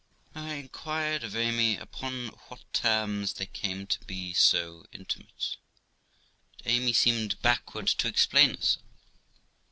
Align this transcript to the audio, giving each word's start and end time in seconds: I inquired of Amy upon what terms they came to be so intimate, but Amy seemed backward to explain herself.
I 0.33 0.55
inquired 0.55 1.23
of 1.23 1.35
Amy 1.35 1.77
upon 1.77 2.29
what 2.47 2.61
terms 2.73 3.33
they 3.33 3.45
came 3.45 3.85
to 3.85 3.99
be 4.05 4.33
so 4.33 4.83
intimate, 4.91 5.57
but 6.57 6.65
Amy 6.65 6.91
seemed 6.91 7.39
backward 7.43 7.85
to 7.89 8.07
explain 8.07 8.55
herself. 8.57 8.79